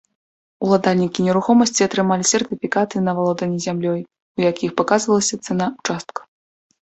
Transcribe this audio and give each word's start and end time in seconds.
Уладальнікі 0.67 1.25
нерухомасці 1.27 1.85
атрымалі 1.87 2.23
сертыфікаты 2.31 2.95
на 3.07 3.11
валоданне 3.19 3.59
зямлёй, 3.67 3.99
у 4.41 4.45
якіх 4.51 4.69
паказвалася 4.81 5.35
цана 5.45 5.65
ўчастка. 5.77 6.19